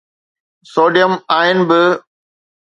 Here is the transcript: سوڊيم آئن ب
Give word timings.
سوڊيم 0.71 1.11
آئن 1.37 1.57
ب 1.67 1.69